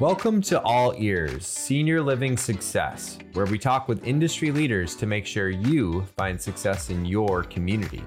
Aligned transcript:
Welcome 0.00 0.42
to 0.42 0.62
All 0.62 0.94
Ears 0.96 1.44
Senior 1.44 2.00
Living 2.00 2.36
Success, 2.36 3.18
where 3.32 3.46
we 3.46 3.58
talk 3.58 3.88
with 3.88 4.06
industry 4.06 4.52
leaders 4.52 4.94
to 4.94 5.06
make 5.06 5.26
sure 5.26 5.50
you 5.50 6.06
find 6.16 6.40
success 6.40 6.90
in 6.90 7.04
your 7.04 7.42
community. 7.42 8.04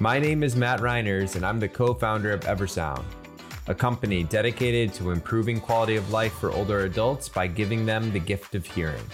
My 0.00 0.18
name 0.18 0.42
is 0.42 0.56
Matt 0.56 0.80
Reiners, 0.80 1.36
and 1.36 1.46
I'm 1.46 1.60
the 1.60 1.68
co 1.68 1.94
founder 1.94 2.32
of 2.32 2.40
Eversound, 2.40 3.04
a 3.68 3.74
company 3.76 4.24
dedicated 4.24 4.92
to 4.94 5.12
improving 5.12 5.60
quality 5.60 5.94
of 5.94 6.10
life 6.10 6.32
for 6.32 6.50
older 6.50 6.80
adults 6.80 7.28
by 7.28 7.46
giving 7.46 7.86
them 7.86 8.10
the 8.10 8.18
gift 8.18 8.56
of 8.56 8.66
hearing. 8.66 9.04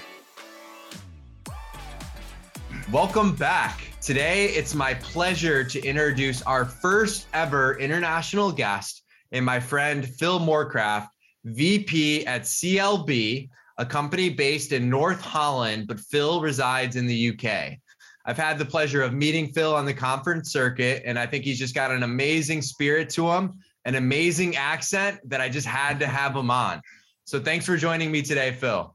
Welcome 2.90 3.34
back. 3.34 3.82
Today, 4.00 4.46
it's 4.46 4.74
my 4.74 4.94
pleasure 4.94 5.64
to 5.64 5.84
introduce 5.84 6.40
our 6.40 6.64
first 6.64 7.26
ever 7.34 7.78
international 7.78 8.52
guest 8.52 9.02
and 9.32 9.44
my 9.44 9.60
friend 9.60 10.08
Phil 10.08 10.40
Moorcraft 10.40 11.08
VP 11.46 12.26
at 12.26 12.42
CLB, 12.42 13.48
a 13.78 13.86
company 13.86 14.30
based 14.30 14.72
in 14.72 14.90
North 14.90 15.20
Holland, 15.20 15.86
but 15.86 16.00
Phil 16.00 16.40
resides 16.40 16.96
in 16.96 17.06
the 17.06 17.30
UK. 17.30 17.78
I've 18.24 18.36
had 18.36 18.58
the 18.58 18.64
pleasure 18.64 19.02
of 19.02 19.14
meeting 19.14 19.52
Phil 19.52 19.74
on 19.74 19.86
the 19.86 19.94
conference 19.94 20.50
circuit, 20.50 21.02
and 21.06 21.16
I 21.18 21.26
think 21.26 21.44
he's 21.44 21.58
just 21.58 21.74
got 21.74 21.92
an 21.92 22.02
amazing 22.02 22.62
spirit 22.62 23.08
to 23.10 23.30
him, 23.30 23.60
an 23.84 23.94
amazing 23.94 24.56
accent 24.56 25.20
that 25.30 25.40
I 25.40 25.48
just 25.48 25.66
had 25.66 26.00
to 26.00 26.08
have 26.08 26.34
him 26.34 26.50
on. 26.50 26.82
So 27.24 27.38
thanks 27.38 27.64
for 27.64 27.76
joining 27.76 28.10
me 28.10 28.22
today, 28.22 28.52
Phil. 28.52 28.92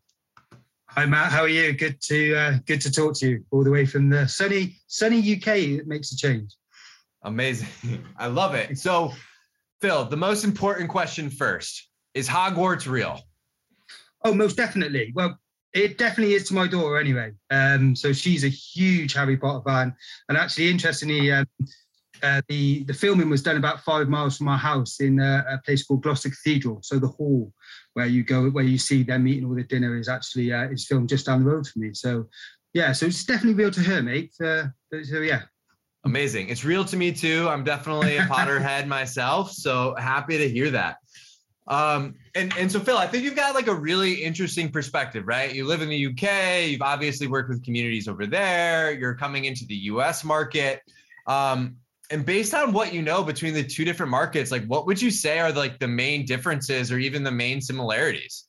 Hi 0.89 1.05
Matt, 1.05 1.31
how 1.31 1.43
are 1.43 1.47
you? 1.47 1.71
Good 1.71 2.01
to 2.01 2.35
uh, 2.35 2.57
good 2.65 2.81
to 2.81 2.91
talk 2.91 3.15
to 3.19 3.29
you 3.29 3.45
all 3.51 3.63
the 3.63 3.71
way 3.71 3.85
from 3.85 4.09
the 4.09 4.27
sunny 4.27 4.75
sunny 4.87 5.19
UK. 5.19 5.47
It 5.79 5.87
makes 5.87 6.11
a 6.11 6.17
change. 6.17 6.53
Amazing, 7.23 7.69
I 8.17 8.27
love 8.27 8.55
it. 8.55 8.77
So, 8.77 9.13
Phil, 9.79 10.03
the 10.03 10.17
most 10.17 10.43
important 10.43 10.89
question 10.89 11.29
first: 11.29 11.87
is 12.13 12.27
Hogwarts 12.27 12.87
real? 12.87 13.21
Oh, 14.23 14.33
most 14.33 14.57
definitely. 14.57 15.11
Well, 15.15 15.37
it 15.73 15.97
definitely 15.97 16.35
is 16.35 16.47
to 16.49 16.53
my 16.53 16.67
daughter 16.67 16.97
anyway. 16.97 17.31
Um, 17.49 17.95
so 17.95 18.13
she's 18.13 18.43
a 18.43 18.49
huge 18.49 19.13
Harry 19.13 19.37
Potter 19.37 19.63
fan, 19.65 19.95
and 20.29 20.37
actually, 20.37 20.69
interestingly, 20.69 21.31
um, 21.31 21.47
uh, 22.23 22.41
the 22.49 22.83
the 22.83 22.93
filming 22.93 23.29
was 23.29 23.41
done 23.41 23.57
about 23.57 23.81
five 23.81 24.07
miles 24.09 24.37
from 24.37 24.47
our 24.47 24.57
house 24.57 24.99
in 24.99 25.19
a, 25.19 25.45
a, 25.49 25.57
place 25.65 25.83
called 25.83 26.03
Gloucester 26.03 26.29
Cathedral. 26.29 26.79
So 26.83 26.99
the 26.99 27.07
hall 27.07 27.51
where 27.93 28.05
you 28.05 28.23
go, 28.23 28.49
where 28.49 28.63
you 28.63 28.77
see 28.77 29.03
them 29.03 29.27
eating 29.27 29.45
all 29.45 29.55
the 29.55 29.63
dinner, 29.63 29.97
is 29.97 30.07
actually 30.07 30.53
uh, 30.53 30.69
is 30.69 30.85
filmed 30.85 31.09
just 31.09 31.25
down 31.25 31.43
the 31.43 31.49
road 31.49 31.65
from 31.67 31.81
me. 31.81 31.93
So 31.93 32.27
yeah, 32.73 32.91
so 32.91 33.07
it's 33.07 33.23
definitely 33.23 33.63
real 33.63 33.71
to 33.71 33.81
her, 33.81 34.01
mate. 34.01 34.33
Uh, 34.43 34.65
so 35.03 35.19
yeah. 35.19 35.43
Amazing. 36.03 36.49
It's 36.49 36.65
real 36.65 36.83
to 36.85 36.97
me 36.97 37.11
too. 37.11 37.47
I'm 37.47 37.63
definitely 37.63 38.17
a 38.17 38.21
Potterhead 38.21 38.87
myself. 38.87 39.51
So 39.51 39.93
happy 39.99 40.37
to 40.39 40.49
hear 40.49 40.71
that. 40.71 40.97
Um, 41.67 42.15
and 42.35 42.53
and 42.57 42.71
so 42.71 42.79
Phil, 42.79 42.97
I 42.97 43.07
think 43.07 43.23
you've 43.23 43.35
got 43.35 43.53
like 43.53 43.67
a 43.67 43.73
really 43.73 44.13
interesting 44.13 44.71
perspective, 44.71 45.27
right? 45.27 45.53
You 45.53 45.65
live 45.65 45.81
in 45.81 45.89
the 45.89 46.07
UK, 46.07 46.69
you've 46.69 46.81
obviously 46.81 47.27
worked 47.27 47.49
with 47.49 47.63
communities 47.63 48.07
over 48.07 48.25
there, 48.25 48.91
you're 48.93 49.15
coming 49.15 49.45
into 49.45 49.65
the 49.65 49.75
US 49.75 50.23
market. 50.23 50.81
Um, 51.27 51.77
and 52.09 52.25
based 52.25 52.53
on 52.53 52.73
what 52.73 52.93
you 52.93 53.01
know 53.01 53.23
between 53.23 53.53
the 53.53 53.63
two 53.63 53.85
different 53.85 54.09
markets, 54.09 54.51
like 54.51 54.65
what 54.65 54.85
would 54.85 55.01
you 55.01 55.11
say 55.11 55.39
are 55.39 55.51
like 55.51 55.79
the 55.79 55.87
main 55.87 56.25
differences 56.25 56.91
or 56.91 56.99
even 56.99 57.23
the 57.23 57.31
main 57.31 57.61
similarities? 57.61 58.47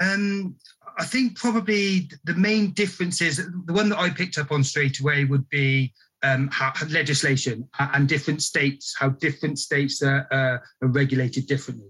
Um, 0.00 0.56
I 0.98 1.04
think 1.04 1.36
probably 1.36 2.10
the 2.24 2.34
main 2.34 2.72
differences, 2.72 3.36
the 3.36 3.72
one 3.72 3.88
that 3.90 3.98
I 3.98 4.10
picked 4.10 4.38
up 4.38 4.50
on 4.50 4.64
straight 4.64 5.00
away 5.00 5.24
would 5.24 5.48
be 5.50 5.92
um, 6.22 6.48
how, 6.52 6.72
legislation 6.88 7.68
and 7.78 8.08
different 8.08 8.42
states, 8.42 8.94
how 8.98 9.10
different 9.10 9.58
states 9.58 10.02
are, 10.02 10.26
uh, 10.30 10.58
are, 10.84 10.88
regulated 10.88 11.46
differently. 11.46 11.88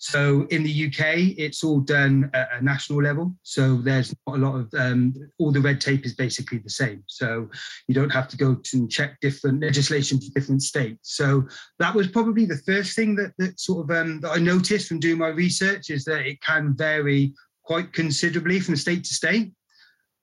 So 0.00 0.46
in 0.50 0.62
the 0.62 0.86
UK, 0.86 1.36
it's 1.36 1.64
all 1.64 1.80
done 1.80 2.30
at 2.32 2.48
a 2.52 2.64
national 2.64 3.02
level. 3.02 3.34
So 3.42 3.78
there's 3.78 4.14
not 4.26 4.36
a 4.36 4.40
lot 4.40 4.54
of 4.54 4.74
um, 4.74 5.12
all 5.38 5.50
the 5.50 5.60
red 5.60 5.80
tape 5.80 6.06
is 6.06 6.14
basically 6.14 6.58
the 6.58 6.70
same. 6.70 7.02
So 7.08 7.50
you 7.88 7.94
don't 7.96 8.10
have 8.10 8.28
to 8.28 8.36
go 8.36 8.54
to 8.54 8.88
check 8.88 9.18
different 9.20 9.60
legislation 9.60 10.20
to 10.20 10.30
different 10.30 10.62
states. 10.62 11.16
So 11.16 11.48
that 11.80 11.94
was 11.94 12.06
probably 12.06 12.46
the 12.46 12.62
first 12.64 12.94
thing 12.94 13.16
that, 13.16 13.32
that 13.38 13.58
sort 13.58 13.90
of 13.90 13.96
um, 13.96 14.20
that 14.20 14.30
I 14.30 14.38
noticed 14.38 14.86
from 14.86 15.00
doing 15.00 15.18
my 15.18 15.28
research 15.28 15.90
is 15.90 16.04
that 16.04 16.26
it 16.26 16.40
can 16.42 16.76
vary 16.76 17.34
quite 17.64 17.92
considerably 17.92 18.60
from 18.60 18.76
state 18.76 19.02
to 19.04 19.14
state. 19.14 19.52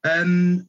Um, 0.05 0.67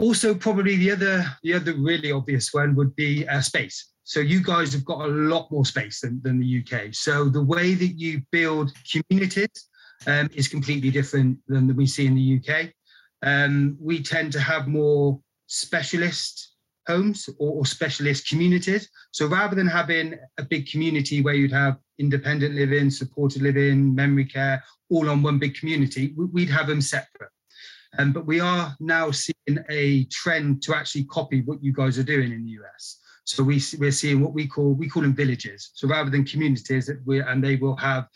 also, 0.00 0.34
probably 0.34 0.76
the 0.76 0.90
other 0.92 1.24
the 1.42 1.54
other 1.54 1.74
really 1.74 2.12
obvious 2.12 2.52
one 2.52 2.74
would 2.74 2.94
be 2.96 3.26
uh, 3.28 3.40
space. 3.40 3.90
So 4.04 4.20
you 4.20 4.42
guys 4.42 4.72
have 4.72 4.84
got 4.84 5.02
a 5.02 5.08
lot 5.08 5.50
more 5.52 5.64
space 5.64 6.00
than, 6.00 6.20
than 6.22 6.40
the 6.40 6.64
UK. 6.64 6.92
So 6.92 7.28
the 7.28 7.44
way 7.44 7.74
that 7.74 7.98
you 7.98 8.22
build 8.32 8.72
communities 8.90 9.68
um, 10.06 10.28
is 10.34 10.48
completely 10.48 10.90
different 10.90 11.38
than 11.46 11.76
we 11.76 11.86
see 11.86 12.06
in 12.06 12.16
the 12.16 12.40
UK. 12.40 12.70
Um, 13.22 13.76
we 13.80 14.02
tend 14.02 14.32
to 14.32 14.40
have 14.40 14.66
more 14.66 15.20
specialist 15.46 16.54
homes 16.88 17.28
or, 17.38 17.58
or, 17.58 17.66
specialist 17.66 18.26
communities. 18.26 18.88
So 19.12 19.26
rather 19.26 19.54
than 19.54 19.66
having 19.66 20.18
a 20.38 20.42
big 20.42 20.66
community 20.66 21.20
where 21.20 21.34
you'd 21.34 21.52
have 21.52 21.76
independent 21.98 22.54
living, 22.54 22.90
supported 22.90 23.42
living, 23.42 23.94
memory 23.94 24.24
care, 24.24 24.64
all 24.88 25.08
on 25.10 25.22
one 25.22 25.38
big 25.38 25.54
community, 25.54 26.14
we'd 26.16 26.50
have 26.50 26.66
them 26.66 26.80
separate. 26.80 27.30
Um, 27.98 28.12
but 28.12 28.26
we 28.26 28.40
are 28.40 28.74
now 28.80 29.10
seeing 29.10 29.34
a 29.68 30.04
trend 30.04 30.62
to 30.62 30.74
actually 30.74 31.04
copy 31.04 31.42
what 31.42 31.62
you 31.62 31.72
guys 31.72 31.98
are 31.98 32.04
doing 32.04 32.32
in 32.32 32.44
the 32.44 32.50
US. 32.62 33.00
So 33.24 33.42
we, 33.42 33.62
we're 33.78 33.92
seeing 33.92 34.20
what 34.20 34.32
we 34.32 34.46
call 34.46 34.74
we 34.74 34.88
call 34.88 35.02
them 35.02 35.14
villages. 35.14 35.70
So 35.74 35.88
rather 35.88 36.10
than 36.10 36.24
communities, 36.24 36.86
that 36.86 37.00
we 37.06 37.20
and 37.20 37.42
they 37.42 37.56
will 37.56 37.76
have 37.76 38.08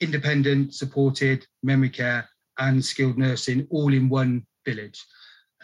independent, 0.00 0.74
supported 0.74 1.46
memory 1.62 1.90
care 1.90 2.28
and 2.58 2.84
skilled 2.84 3.18
nursing 3.18 3.66
all 3.70 3.92
in 3.92 4.08
one 4.08 4.46
village. 4.66 5.02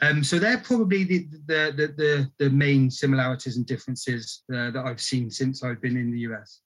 Um, 0.03 0.25
so 0.25 0.39
they're 0.39 0.59
probably 0.59 1.05
the, 1.05 1.29
the 1.47 1.73
the, 1.77 1.87
the 1.97 2.31
the 2.39 2.51
main 2.51 2.91
similarities 2.91 3.57
and 3.57 3.67
differences 3.67 4.43
uh, 4.53 4.71
that 4.71 4.85
I've 4.85 5.01
seen 5.01 5.31
since 5.31 5.63
I've 5.63 5.81
been 5.81 5.97
in 5.97 6.11
the 6.11 6.21
US. 6.21 6.61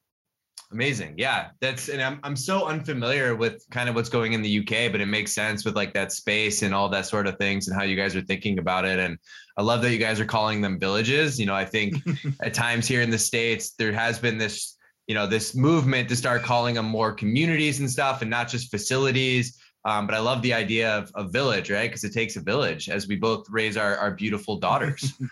Amazing. 0.70 1.14
Yeah. 1.16 1.48
That's 1.60 1.88
and 1.88 2.02
I'm 2.02 2.20
I'm 2.22 2.36
so 2.36 2.66
unfamiliar 2.66 3.34
with 3.34 3.64
kind 3.70 3.88
of 3.88 3.94
what's 3.94 4.10
going 4.10 4.34
in 4.34 4.42
the 4.42 4.58
UK, 4.58 4.92
but 4.92 5.00
it 5.00 5.06
makes 5.06 5.32
sense 5.32 5.64
with 5.64 5.74
like 5.74 5.94
that 5.94 6.12
space 6.12 6.62
and 6.62 6.74
all 6.74 6.90
that 6.90 7.06
sort 7.06 7.26
of 7.26 7.38
things 7.38 7.68
and 7.68 7.76
how 7.76 7.84
you 7.84 7.96
guys 7.96 8.14
are 8.14 8.20
thinking 8.20 8.58
about 8.58 8.84
it. 8.84 8.98
And 8.98 9.18
I 9.56 9.62
love 9.62 9.80
that 9.82 9.92
you 9.92 9.98
guys 9.98 10.20
are 10.20 10.26
calling 10.26 10.60
them 10.60 10.78
villages. 10.78 11.40
You 11.40 11.46
know, 11.46 11.54
I 11.54 11.64
think 11.64 11.94
at 12.42 12.52
times 12.52 12.86
here 12.86 13.00
in 13.00 13.08
the 13.08 13.18
States, 13.18 13.70
there 13.78 13.92
has 13.92 14.18
been 14.18 14.36
this, 14.36 14.76
you 15.06 15.14
know, 15.14 15.26
this 15.26 15.54
movement 15.54 16.06
to 16.10 16.16
start 16.16 16.42
calling 16.42 16.74
them 16.74 16.86
more 16.86 17.12
communities 17.12 17.80
and 17.80 17.90
stuff 17.90 18.20
and 18.20 18.30
not 18.30 18.48
just 18.48 18.70
facilities. 18.70 19.58
Um, 19.86 20.06
but 20.06 20.14
I 20.14 20.18
love 20.18 20.42
the 20.42 20.52
idea 20.52 20.98
of 20.98 21.10
a 21.14 21.26
village, 21.26 21.70
right? 21.70 21.88
Because 21.88 22.04
it 22.04 22.12
takes 22.12 22.36
a 22.36 22.42
village 22.42 22.90
as 22.90 23.08
we 23.08 23.16
both 23.16 23.46
raise 23.48 23.78
our, 23.78 23.96
our 23.96 24.10
beautiful 24.10 24.58
daughters. 24.58 25.14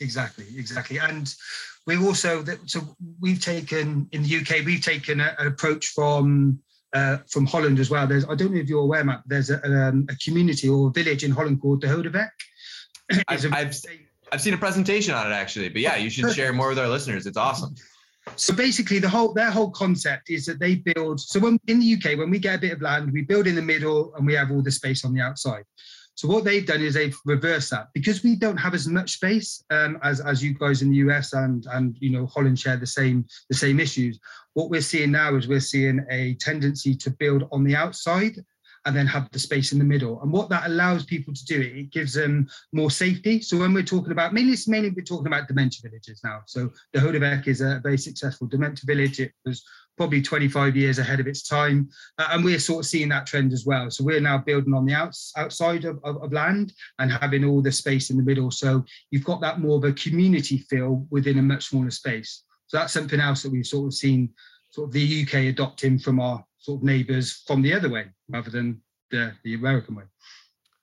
exactly, 0.00 0.46
exactly. 0.56 0.98
And 0.98 1.32
we 1.86 1.96
also 1.96 2.44
so 2.66 2.96
we've 3.20 3.42
taken 3.42 4.08
in 4.12 4.22
the 4.22 4.36
UK 4.38 4.64
we've 4.64 4.82
taken 4.82 5.20
a, 5.20 5.34
an 5.38 5.46
approach 5.46 5.88
from 5.88 6.58
uh, 6.92 7.18
from 7.28 7.46
Holland 7.46 7.78
as 7.78 7.90
well. 7.90 8.06
There's 8.06 8.24
I 8.24 8.34
don't 8.34 8.52
know 8.52 8.60
if 8.60 8.68
you're 8.68 8.82
aware, 8.82 9.04
Matt. 9.04 9.22
There's 9.26 9.50
a, 9.50 9.62
um, 9.64 10.06
a 10.10 10.16
community 10.16 10.68
or 10.68 10.88
a 10.88 10.90
village 10.90 11.24
in 11.24 11.30
Holland 11.30 11.60
called 11.60 11.80
the 11.80 11.86
Hogeweyk. 11.86 12.30
I've, 13.28 13.52
I've, 13.52 13.74
I've 14.32 14.40
seen 14.40 14.54
a 14.54 14.58
presentation 14.58 15.14
on 15.14 15.30
it 15.30 15.34
actually, 15.34 15.68
but 15.68 15.80
yeah, 15.80 15.96
you 15.96 16.10
should 16.10 16.32
share 16.32 16.52
more 16.52 16.68
with 16.68 16.78
our 16.78 16.88
listeners. 16.88 17.26
It's 17.26 17.36
awesome. 17.36 17.74
So 18.36 18.54
basically, 18.54 18.98
the 18.98 19.08
whole 19.08 19.32
their 19.32 19.50
whole 19.50 19.70
concept 19.70 20.30
is 20.30 20.46
that 20.46 20.60
they 20.60 20.76
build. 20.76 21.20
So 21.20 21.40
when 21.40 21.58
in 21.66 21.80
the 21.80 21.94
UK, 21.94 22.18
when 22.18 22.30
we 22.30 22.38
get 22.38 22.56
a 22.56 22.58
bit 22.58 22.72
of 22.72 22.82
land, 22.82 23.12
we 23.12 23.22
build 23.22 23.46
in 23.46 23.54
the 23.54 23.62
middle 23.62 24.14
and 24.16 24.26
we 24.26 24.34
have 24.34 24.50
all 24.50 24.62
the 24.62 24.70
space 24.70 25.04
on 25.04 25.14
the 25.14 25.20
outside. 25.20 25.64
So 26.20 26.28
what 26.28 26.44
they've 26.44 26.66
done 26.66 26.82
is 26.82 26.92
they've 26.92 27.18
reversed 27.24 27.70
that 27.70 27.88
because 27.94 28.22
we 28.22 28.36
don't 28.36 28.58
have 28.58 28.74
as 28.74 28.86
much 28.86 29.12
space 29.12 29.64
um, 29.70 29.98
as 30.02 30.20
as 30.20 30.44
you 30.44 30.52
guys 30.52 30.82
in 30.82 30.90
the 30.90 30.96
US 30.96 31.32
and 31.32 31.64
and 31.72 31.96
you 31.98 32.10
know 32.10 32.26
Holland 32.26 32.58
share 32.58 32.76
the 32.76 32.86
same 32.86 33.24
the 33.48 33.56
same 33.56 33.80
issues. 33.80 34.20
What 34.52 34.68
we're 34.68 34.82
seeing 34.82 35.12
now 35.12 35.34
is 35.36 35.48
we're 35.48 35.60
seeing 35.60 36.04
a 36.10 36.34
tendency 36.34 36.94
to 36.94 37.10
build 37.10 37.48
on 37.52 37.64
the 37.64 37.74
outside 37.74 38.36
and 38.86 38.96
then 38.96 39.06
have 39.06 39.30
the 39.30 39.38
space 39.38 39.72
in 39.72 39.78
the 39.78 39.84
middle. 39.84 40.20
And 40.22 40.32
what 40.32 40.48
that 40.48 40.66
allows 40.66 41.04
people 41.04 41.34
to 41.34 41.44
do, 41.44 41.60
it 41.60 41.90
gives 41.90 42.14
them 42.14 42.48
more 42.72 42.90
safety. 42.90 43.40
So 43.42 43.58
when 43.58 43.74
we're 43.74 43.82
talking 43.82 44.12
about 44.12 44.32
mainly, 44.32 44.56
mainly 44.66 44.90
we're 44.90 45.04
talking 45.04 45.26
about 45.26 45.48
dementia 45.48 45.88
villages 45.88 46.20
now. 46.24 46.40
So 46.46 46.70
the 46.92 47.00
Hogeweyk 47.00 47.46
is 47.46 47.60
a 47.60 47.80
very 47.82 47.98
successful 47.98 48.46
dementia 48.46 48.86
village. 48.86 49.20
It 49.20 49.32
was 49.44 49.62
probably 49.96 50.22
25 50.22 50.76
years 50.76 50.98
ahead 50.98 51.20
of 51.20 51.26
its 51.26 51.46
time. 51.46 51.90
Uh, 52.16 52.28
and 52.30 52.42
we're 52.42 52.58
sort 52.58 52.80
of 52.80 52.88
seeing 52.88 53.10
that 53.10 53.26
trend 53.26 53.52
as 53.52 53.66
well. 53.66 53.90
So 53.90 54.02
we're 54.02 54.20
now 54.20 54.38
building 54.38 54.72
on 54.72 54.86
the 54.86 54.94
outs, 54.94 55.32
outside 55.36 55.84
of, 55.84 56.00
of, 56.02 56.22
of, 56.22 56.32
land 56.32 56.72
and 56.98 57.12
having 57.12 57.44
all 57.44 57.60
the 57.60 57.70
space 57.70 58.08
in 58.08 58.16
the 58.16 58.22
middle. 58.22 58.50
So 58.50 58.82
you've 59.10 59.24
got 59.24 59.42
that 59.42 59.60
more 59.60 59.76
of 59.76 59.84
a 59.84 59.92
community 59.92 60.56
feel 60.56 61.06
within 61.10 61.38
a 61.38 61.42
much 61.42 61.66
smaller 61.66 61.90
space. 61.90 62.44
So 62.68 62.78
that's 62.78 62.94
something 62.94 63.20
else 63.20 63.42
that 63.42 63.52
we've 63.52 63.66
sort 63.66 63.88
of 63.88 63.94
seen 63.94 64.30
sort 64.70 64.88
of 64.88 64.92
the 64.92 65.22
UK 65.22 65.34
adopting 65.52 65.98
from 65.98 66.18
our 66.18 66.42
sort 66.60 66.80
of 66.80 66.84
neighbours 66.84 67.42
from 67.46 67.62
the 67.62 67.74
other 67.74 67.88
way 67.88 68.06
rather 68.28 68.50
than 68.50 68.80
the, 69.10 69.32
the 69.44 69.54
American 69.54 69.96
way. 69.96 70.04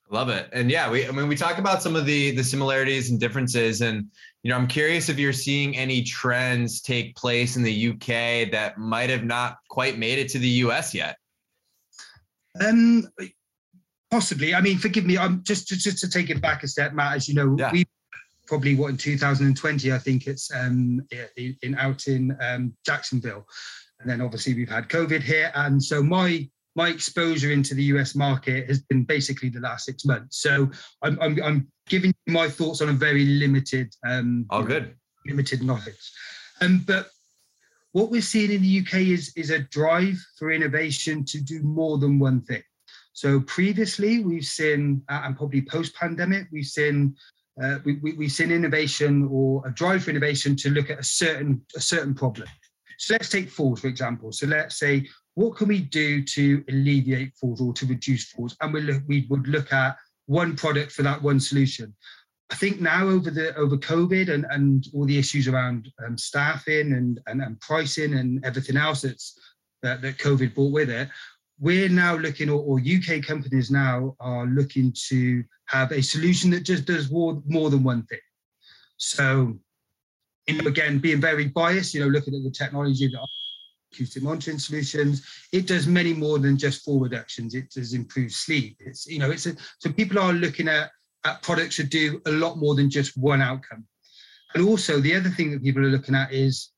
Love 0.09 0.29
it. 0.29 0.49
And 0.53 0.71
yeah, 0.71 0.89
we 0.89 1.05
I 1.05 1.11
mean 1.11 1.27
we 1.27 1.35
talk 1.35 1.57
about 1.57 1.81
some 1.81 1.95
of 1.95 2.05
the 2.05 2.31
the 2.31 2.43
similarities 2.43 3.09
and 3.09 3.19
differences 3.19 3.81
and 3.81 4.09
you 4.43 4.51
know, 4.51 4.57
I'm 4.57 4.67
curious 4.67 5.09
if 5.09 5.19
you're 5.19 5.33
seeing 5.33 5.75
any 5.75 6.03
trends 6.03 6.79
take 6.79 7.15
place 7.17 7.57
in 7.57 7.63
the 7.63 7.89
UK 7.89 8.49
that 8.51 8.77
might 8.77 9.09
have 9.09 9.25
not 9.25 9.57
quite 9.67 9.97
made 9.97 10.19
it 10.19 10.29
to 10.29 10.39
the 10.39 10.47
US 10.47 10.93
yet. 10.93 11.17
Um, 12.65 13.09
possibly. 14.09 14.55
I 14.55 14.61
mean, 14.61 14.77
forgive 14.77 15.05
me. 15.05 15.17
I'm 15.17 15.43
just 15.43 15.67
to, 15.67 15.77
just 15.77 15.97
to 15.99 16.09
take 16.09 16.29
it 16.29 16.41
back 16.41 16.63
a 16.63 16.67
step, 16.69 16.93
Matt. 16.93 17.17
As 17.17 17.27
you 17.27 17.35
know, 17.35 17.55
yeah. 17.59 17.71
we 17.73 17.85
probably 18.45 18.75
what 18.75 18.89
in 18.89 18.97
2020, 18.97 19.91
I 19.91 19.97
think 19.97 20.27
it's 20.27 20.49
um, 20.55 21.05
in, 21.35 21.57
in 21.61 21.75
out 21.75 22.07
in 22.07 22.37
um, 22.41 22.73
Jacksonville, 22.85 23.45
and 23.99 24.09
then 24.09 24.21
obviously 24.21 24.53
we've 24.53 24.69
had 24.69 24.89
COVID 24.89 25.21
here, 25.21 25.51
and 25.55 25.83
so 25.83 26.03
my 26.03 26.47
my 26.75 26.89
exposure 26.89 27.51
into 27.51 27.73
the 27.73 27.83
US 27.85 28.13
market 28.13 28.67
has 28.67 28.81
been 28.81 29.03
basically 29.03 29.49
the 29.49 29.59
last 29.59 29.85
six 29.85 30.05
months. 30.05 30.41
So 30.41 30.69
I'm 31.01 31.19
I'm, 31.21 31.41
I'm 31.43 31.67
giving 31.87 32.13
you 32.25 32.33
my 32.33 32.49
thoughts 32.49 32.81
on 32.81 32.89
a 32.89 32.93
very 32.93 33.25
limited 33.25 33.93
um, 34.05 34.45
oh 34.49 34.63
good 34.63 34.95
limited 35.25 35.63
knowledge, 35.63 36.11
um, 36.61 36.83
but 36.85 37.09
what 37.93 38.11
we're 38.11 38.21
seeing 38.21 38.51
in 38.51 38.61
the 38.61 38.79
UK 38.79 38.95
is, 38.95 39.33
is 39.35 39.49
a 39.49 39.59
drive 39.59 40.23
for 40.37 40.51
innovation 40.51 41.25
to 41.25 41.41
do 41.41 41.63
more 41.63 41.97
than 41.97 42.19
one 42.19 42.41
thing. 42.41 42.61
So 43.13 43.39
previously, 43.41 44.19
we've 44.19 44.45
seen, 44.45 45.01
uh, 45.09 45.21
and 45.23 45.35
probably 45.35 45.61
post-pandemic, 45.63 46.47
we've 46.51 46.65
seen 46.65 47.15
uh, 47.59 47.79
we, 47.83 47.95
we, 48.03 48.13
we've 48.13 48.31
seen 48.31 48.51
innovation 48.51 49.27
or 49.31 49.63
a 49.65 49.71
drive 49.71 50.03
for 50.03 50.11
innovation 50.11 50.55
to 50.57 50.69
look 50.69 50.91
at 50.91 50.99
a 50.99 51.03
certain 51.03 51.59
a 51.75 51.81
certain 51.81 52.13
problem. 52.13 52.47
So 52.97 53.13
let's 53.13 53.29
take 53.29 53.49
falls, 53.49 53.81
for 53.81 53.87
example. 53.87 54.31
So 54.31 54.47
let's 54.47 54.79
say, 54.79 55.07
what 55.35 55.55
can 55.55 55.67
we 55.67 55.81
do 55.81 56.23
to 56.23 56.63
alleviate 56.69 57.35
falls 57.35 57.61
or 57.61 57.73
to 57.73 57.85
reduce 57.85 58.31
falls? 58.31 58.55
And 58.61 58.73
we 58.73 58.81
look, 58.81 59.03
we 59.07 59.27
would 59.29 59.47
look 59.47 59.71
at 59.71 59.95
one 60.25 60.55
product 60.55 60.91
for 60.91 61.03
that 61.03 61.21
one 61.21 61.39
solution. 61.39 61.95
I 62.49 62.55
think 62.55 62.79
now 62.79 63.07
over 63.07 63.29
the 63.29 63.55
over 63.55 63.77
COVID 63.77 64.29
and, 64.29 64.45
and 64.49 64.87
all 64.93 65.05
the 65.05 65.17
issues 65.17 65.47
around 65.47 65.91
um, 66.05 66.17
staffing 66.17 66.93
and, 66.93 67.19
and, 67.27 67.41
and 67.41 67.59
pricing 67.59 68.13
and 68.15 68.43
everything 68.45 68.77
else 68.77 69.01
that's 69.01 69.37
that, 69.83 70.01
that 70.01 70.17
COVID 70.17 70.55
brought 70.55 70.71
with 70.71 70.89
it, 70.89 71.09
we're 71.59 71.89
now 71.89 72.15
looking, 72.15 72.49
or, 72.49 72.61
or, 72.61 72.79
UK 72.79 73.23
companies 73.23 73.71
now 73.71 74.15
are 74.19 74.45
looking 74.45 74.93
to 75.09 75.43
have 75.65 75.91
a 75.91 76.01
solution 76.01 76.49
that 76.51 76.61
just 76.61 76.85
does 76.85 77.11
more, 77.11 77.41
more 77.45 77.69
than 77.69 77.83
one 77.83 78.03
thing. 78.03 78.19
So, 78.97 79.57
you 80.47 80.61
know, 80.61 80.67
again, 80.67 80.99
being 80.99 81.21
very 81.21 81.47
biased, 81.47 81.93
you 81.93 82.01
know, 82.01 82.07
looking 82.07 82.35
at 82.35 82.43
the 82.43 82.51
technology 82.51 83.07
that 83.07 83.27
acoustic 83.93 84.23
monitoring 84.23 84.59
solutions, 84.59 85.25
it 85.51 85.67
does 85.67 85.87
many 85.87 86.13
more 86.13 86.39
than 86.39 86.57
just 86.57 86.83
fall 86.83 86.99
reductions. 86.99 87.53
It 87.55 87.69
does 87.71 87.93
improve 87.93 88.31
sleep. 88.31 88.77
It's, 88.79 89.07
you 89.07 89.19
know, 89.19 89.31
it's 89.31 89.45
a, 89.45 89.55
so 89.79 89.91
people 89.91 90.19
are 90.19 90.33
looking 90.33 90.67
at 90.67 90.91
at 91.25 91.41
products 91.41 91.77
that 91.77 91.89
do 91.89 92.21
a 92.25 92.31
lot 92.31 92.57
more 92.57 92.75
than 92.75 92.89
just 92.89 93.17
one 93.17 93.41
outcome. 93.41 93.85
And 94.53 94.65
also, 94.65 94.99
the 94.99 95.15
other 95.15 95.29
thing 95.29 95.51
that 95.51 95.63
people 95.63 95.83
are 95.83 95.89
looking 95.89 96.15
at 96.15 96.31
is 96.31 96.69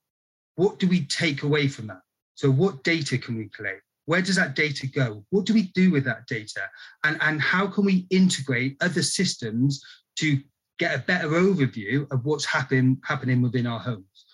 what 0.56 0.78
do 0.78 0.88
we 0.88 1.06
take 1.06 1.42
away 1.42 1.68
from 1.68 1.86
that? 1.86 2.00
So, 2.34 2.50
what 2.50 2.82
data 2.82 3.16
can 3.16 3.36
we 3.36 3.48
collect? 3.48 3.82
Where 4.06 4.22
does 4.22 4.36
that 4.36 4.56
data 4.56 4.86
go? 4.88 5.24
What 5.30 5.46
do 5.46 5.54
we 5.54 5.70
do 5.74 5.92
with 5.92 6.04
that 6.04 6.26
data? 6.26 6.62
And, 7.04 7.16
and 7.20 7.40
how 7.40 7.68
can 7.68 7.84
we 7.84 8.06
integrate 8.10 8.76
other 8.80 9.02
systems 9.02 9.82
to 10.16 10.40
get 10.80 10.96
a 10.96 10.98
better 10.98 11.28
overview 11.28 12.10
of 12.10 12.24
what's 12.24 12.44
happen, 12.44 13.00
happening 13.04 13.40
within 13.40 13.68
our 13.68 13.78
homes? 13.78 14.24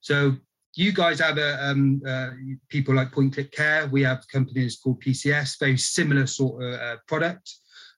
So, 0.00 0.36
you 0.74 0.92
guys 0.92 1.20
have 1.20 1.38
a, 1.38 1.68
um, 1.68 2.02
uh, 2.06 2.30
people 2.68 2.94
like 2.94 3.12
PointClickCare. 3.12 3.90
We 3.90 4.02
have 4.02 4.26
companies 4.28 4.78
called 4.82 5.02
PCS, 5.02 5.58
very 5.58 5.76
similar 5.76 6.26
sort 6.26 6.62
of 6.64 6.80
uh, 6.80 6.96
product. 7.06 7.50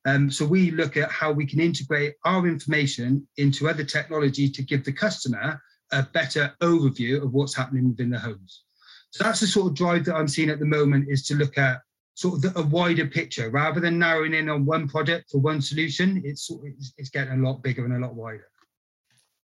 Um, 0.06 0.30
so 0.30 0.44
we 0.44 0.70
look 0.70 0.96
at 0.96 1.10
how 1.10 1.32
we 1.32 1.46
can 1.46 1.60
integrate 1.60 2.14
our 2.24 2.46
information 2.46 3.26
into 3.36 3.68
other 3.68 3.84
technology 3.84 4.50
to 4.50 4.62
give 4.62 4.84
the 4.84 4.92
customer 4.92 5.60
a 5.92 6.02
better 6.02 6.52
overview 6.60 7.22
of 7.22 7.32
what's 7.32 7.54
happening 7.54 7.88
within 7.88 8.10
the 8.10 8.18
homes. 8.18 8.64
So 9.10 9.24
that's 9.24 9.40
the 9.40 9.46
sort 9.46 9.68
of 9.68 9.74
drive 9.74 10.04
that 10.06 10.16
I'm 10.16 10.28
seeing 10.28 10.50
at 10.50 10.58
the 10.58 10.66
moment 10.66 11.06
is 11.08 11.24
to 11.26 11.36
look 11.36 11.56
at 11.56 11.80
sort 12.14 12.36
of 12.36 12.54
the, 12.54 12.60
a 12.60 12.62
wider 12.62 13.06
picture 13.06 13.50
rather 13.50 13.80
than 13.80 13.98
narrowing 13.98 14.34
in 14.34 14.48
on 14.48 14.64
one 14.64 14.88
product 14.88 15.32
or 15.34 15.40
one 15.40 15.60
solution. 15.60 16.22
It's 16.24 16.50
it's 16.96 17.10
getting 17.10 17.40
a 17.40 17.46
lot 17.46 17.62
bigger 17.62 17.84
and 17.84 17.94
a 17.94 17.98
lot 17.98 18.14
wider. 18.14 18.48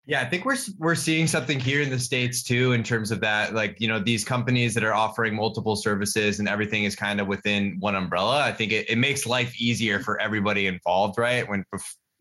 Yeah, 0.05 0.21
I 0.21 0.25
think 0.25 0.45
we're 0.45 0.57
we're 0.77 0.95
seeing 0.95 1.27
something 1.27 1.59
here 1.59 1.81
in 1.81 1.89
the 1.89 1.99
states 1.99 2.41
too 2.41 2.71
in 2.71 2.81
terms 2.81 3.11
of 3.11 3.19
that 3.21 3.53
like 3.53 3.75
you 3.79 3.89
know 3.89 3.99
these 3.99 4.23
companies 4.23 4.73
that 4.73 4.85
are 4.85 4.93
offering 4.93 5.35
multiple 5.35 5.75
services 5.75 6.39
and 6.39 6.47
everything 6.47 6.85
is 6.85 6.95
kind 6.95 7.19
of 7.19 7.27
within 7.27 7.75
one 7.79 7.95
umbrella. 7.95 8.41
I 8.41 8.53
think 8.53 8.71
it, 8.71 8.89
it 8.89 8.97
makes 8.97 9.25
life 9.25 9.59
easier 9.59 9.99
for 9.99 10.19
everybody 10.21 10.67
involved, 10.67 11.17
right? 11.17 11.47
When 11.47 11.65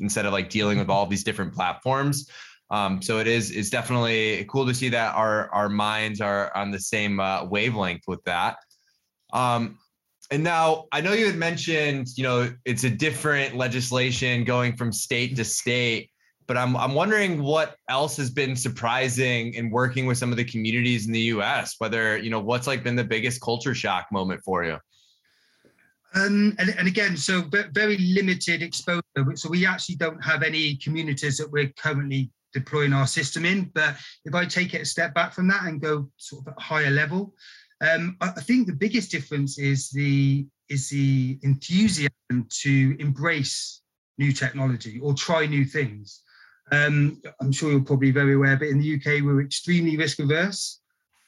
instead 0.01 0.27
of 0.27 0.33
like 0.33 0.51
dealing 0.51 0.79
with 0.79 0.91
all 0.91 1.07
these 1.07 1.25
different 1.25 1.55
platforms. 1.55 2.29
Um, 2.71 3.01
so 3.01 3.21
it 3.21 3.29
is 3.29 3.53
it's 3.53 3.71
definitely 3.71 4.45
cool 4.49 4.67
to 4.67 4.75
see 4.75 4.89
that 4.89 5.15
our 5.15 5.49
our 5.51 5.69
minds 5.69 6.21
are 6.21 6.55
on 6.57 6.73
the 6.73 6.81
same 6.81 7.21
uh, 7.21 7.45
wavelength 7.45 8.03
with 8.09 8.23
that. 8.25 8.57
Um, 9.33 9.79
and 10.31 10.43
now 10.43 10.87
I 10.93 11.01
know 11.01 11.13
you 11.13 11.27
had 11.27 11.37
mentioned, 11.37 12.09
you 12.17 12.23
know, 12.25 12.53
it's 12.65 12.85
a 12.85 12.91
different 12.91 13.57
legislation 13.57 14.45
going 14.45 14.77
from 14.77 14.93
state 14.93 15.37
to 15.37 15.45
state 15.45 16.11
but 16.47 16.57
I'm 16.57 16.77
I'm 16.77 16.95
wondering 16.95 17.43
what 17.43 17.77
else 17.89 18.17
has 18.17 18.31
been 18.31 18.57
surprising 18.57 19.55
in 19.55 19.71
working 19.71 20.07
with 20.07 20.19
some 20.19 20.31
of 20.31 20.37
the 20.37 20.45
communities 20.45 21.07
in 21.07 21.13
the 21.13 21.21
U.S. 21.21 21.75
Whether 21.79 22.19
you 22.19 22.31
know 22.31 22.41
what's 22.41 22.67
like 22.67 22.83
been 22.83 22.97
the 22.97 23.05
biggest 23.05 23.41
culture 23.41 23.75
shock 23.75 24.07
moment 24.13 24.43
for 24.45 24.65
you. 24.65 24.79
Um, 26.15 26.57
and, 26.59 26.75
and 26.79 26.89
again, 26.89 27.17
so 27.17 27.45
very 27.73 27.99
limited 27.99 28.63
exposure. 28.63 29.03
So 29.35 29.51
we 29.51 29.67
actually 29.67 29.97
don't 29.97 30.25
have 30.25 30.43
any 30.43 30.77
communities 30.77 31.37
that 31.37 31.51
we're 31.51 31.69
currently 31.77 32.31
deploying 32.55 32.95
our 32.95 33.07
system 33.07 33.45
in. 33.45 33.71
But 33.75 33.97
if 34.25 34.35
I 34.35 34.47
take 34.47 34.73
it 34.73 34.81
a 34.81 34.87
step 34.87 35.13
back 35.13 35.35
from 35.35 35.49
that 35.49 35.65
and 35.65 35.79
go 35.81 36.09
sort 36.17 36.47
of 36.47 36.53
at 36.53 36.59
a 36.59 36.63
higher 36.63 36.91
level, 36.91 37.35
um, 37.81 38.17
I 38.21 38.31
think 38.31 38.67
the 38.67 38.73
biggest 38.73 39.11
difference 39.11 39.59
is 39.59 39.91
the 39.91 40.47
is 40.69 40.89
the 40.89 41.39
enthusiasm 41.43 42.47
to 42.49 42.97
embrace 42.99 43.83
new 44.19 44.33
technology 44.33 44.99
or 45.01 45.15
try 45.15 45.47
new 45.47 45.65
things. 45.65 46.23
Um, 46.73 47.21
I'm 47.41 47.53
sure 47.53 47.71
you're 47.71 47.81
probably 47.81 48.11
very 48.11 48.35
aware, 48.35 48.57
but 48.57 48.69
in 48.69 48.81
the 48.81 48.95
UK, 48.95 49.23
we're 49.23 49.43
extremely 49.43 49.97
risk 49.97 50.19
averse. 50.19 50.81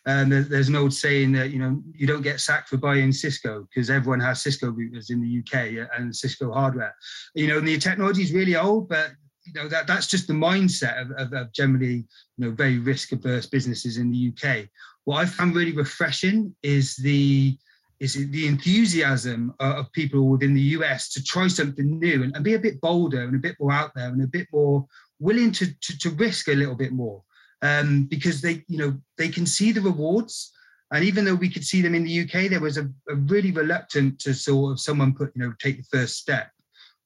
And 0.07 0.33
um, 0.33 0.47
there's 0.49 0.69
an 0.69 0.77
old 0.77 0.95
saying 0.95 1.33
that 1.33 1.51
you 1.51 1.59
know 1.59 1.83
you 1.93 2.07
don't 2.07 2.23
get 2.23 2.41
sacked 2.41 2.71
for 2.71 2.79
buying 2.79 3.13
Cisco 3.13 3.69
because 3.69 3.91
everyone 3.91 4.21
has 4.21 4.43
Cisco 4.43 4.71
routers 4.71 5.11
in 5.11 5.21
the 5.21 5.39
UK 5.41 5.87
and 5.99 6.17
Cisco 6.17 6.51
hardware. 6.51 6.95
You 7.35 7.49
know, 7.49 7.61
the 7.61 7.77
technology 7.79 8.23
is 8.23 8.33
really 8.33 8.57
old, 8.57 8.89
but 8.89 9.11
you 9.45 9.53
know 9.53 9.69
that 9.69 9.87
that's 9.87 10.07
just 10.07 10.27
the 10.27 10.33
mindset 10.33 11.01
of, 11.01 11.11
of, 11.13 11.33
of 11.35 11.53
generally 11.53 12.07
you 12.37 12.39
know 12.39 12.51
very 12.51 12.79
risk 12.79 13.13
averse 13.13 13.47
businesses 13.47 13.99
in 13.99 14.11
the 14.11 14.33
UK. 14.33 14.69
What 15.09 15.23
I 15.23 15.25
found 15.25 15.57
really 15.57 15.73
refreshing 15.73 16.55
is 16.63 16.95
the 16.97 17.57
is 17.99 18.13
the 18.31 18.47
enthusiasm 18.47 19.55
of 19.59 19.91
people 19.93 20.29
within 20.29 20.53
the 20.53 20.69
US 20.77 21.09
to 21.15 21.25
try 21.25 21.49
something 21.49 21.99
new 21.99 22.25
and, 22.25 22.37
and 22.37 22.45
be 22.45 22.53
a 22.53 22.59
bit 22.59 22.79
bolder 22.83 23.23
and 23.23 23.35
a 23.35 23.39
bit 23.39 23.57
more 23.59 23.73
out 23.73 23.93
there 23.95 24.09
and 24.09 24.23
a 24.23 24.27
bit 24.27 24.49
more 24.53 24.87
willing 25.19 25.51
to, 25.53 25.67
to, 25.81 25.99
to 26.01 26.11
risk 26.11 26.49
a 26.49 26.55
little 26.55 26.75
bit 26.75 26.93
more 26.93 27.23
um, 27.63 28.05
because 28.05 28.43
they, 28.43 28.63
you 28.69 28.77
know, 28.77 29.01
they 29.17 29.31
can 29.31 29.47
see 29.47 29.73
the 29.73 29.81
rewards. 29.81 30.53
And 30.93 31.03
even 31.03 31.25
though 31.25 31.35
we 31.35 31.49
could 31.49 31.65
see 31.65 31.81
them 31.81 31.95
in 31.95 32.05
the 32.05 32.21
UK, 32.25 32.51
there 32.51 32.61
was 32.61 32.77
a, 32.77 32.85
a 33.09 33.15
really 33.15 33.51
reluctant 33.51 34.19
to 34.21 34.35
sort 34.35 34.73
of 34.73 34.79
someone 34.79 35.15
put, 35.15 35.33
you 35.35 35.43
know, 35.43 35.55
take 35.59 35.79
the 35.79 35.99
first 35.99 36.19
step. 36.19 36.51